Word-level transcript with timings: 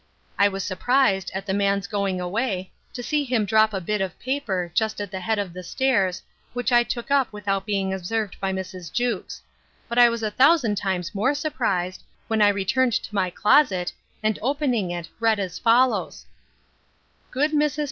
—I 0.39 0.47
was 0.47 0.63
surprised, 0.63 1.29
at 1.35 1.45
the 1.45 1.53
man's 1.53 1.85
going 1.85 2.19
away, 2.19 2.71
to 2.91 3.03
see 3.03 3.23
him 3.23 3.45
drop 3.45 3.71
a 3.71 3.79
bit 3.79 4.01
of 4.01 4.17
paper, 4.17 4.71
just 4.73 4.99
at 4.99 5.11
the 5.11 5.19
head 5.19 5.37
of 5.37 5.53
the 5.53 5.61
stairs, 5.61 6.23
which 6.53 6.71
I 6.71 6.81
took 6.81 7.11
up 7.11 7.31
without 7.31 7.67
being 7.67 7.93
observed 7.93 8.35
by 8.39 8.51
Mrs. 8.51 8.91
Jewkes: 8.91 9.43
but 9.87 9.99
I 9.99 10.09
was 10.09 10.23
a 10.23 10.31
thousand 10.31 10.75
times 10.77 11.13
more 11.13 11.35
surprised, 11.35 12.01
when 12.27 12.41
I 12.41 12.47
returned 12.49 12.93
to 12.93 13.13
my 13.13 13.29
closet, 13.29 13.93
and 14.23 14.39
opening 14.41 14.89
it 14.89 15.07
read 15.19 15.39
as 15.39 15.59
follows: 15.59 16.25
'GOOD 17.29 17.51
MRS. 17.51 17.79